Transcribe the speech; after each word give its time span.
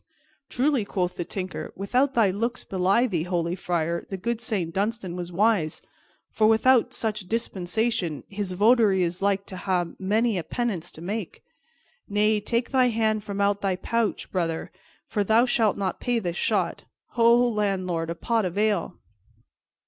"Truly," 0.49 0.83
quoth 0.83 1.15
the 1.15 1.23
Tinker, 1.23 1.71
"without 1.75 2.15
thy 2.15 2.31
looks 2.31 2.63
belie 2.63 3.05
thee, 3.05 3.21
holy 3.21 3.53
friar, 3.53 4.03
the 4.09 4.17
good 4.17 4.41
Saint 4.41 4.73
Dunstan 4.73 5.15
was 5.15 5.31
wise, 5.31 5.79
for 6.31 6.47
without 6.47 6.91
such 6.91 7.27
dispensation 7.29 8.23
his 8.27 8.53
votary 8.53 9.03
is 9.03 9.21
like 9.21 9.45
to 9.45 9.55
ha' 9.57 9.85
many 9.99 10.39
a 10.39 10.43
penance 10.43 10.91
to 10.93 11.03
make. 11.03 11.43
Nay, 12.09 12.39
take 12.39 12.71
thy 12.71 12.87
hand 12.87 13.23
from 13.23 13.39
out 13.39 13.61
thy 13.61 13.75
pouch, 13.75 14.31
brother, 14.31 14.71
for 15.05 15.23
thou 15.23 15.45
shalt 15.45 15.77
not 15.77 15.99
pay 15.99 16.17
this 16.17 16.35
shot. 16.35 16.85
Ho, 17.09 17.47
landlord, 17.49 18.09
a 18.09 18.15
pot 18.15 18.43
of 18.43 18.57
ale!" 18.57 18.97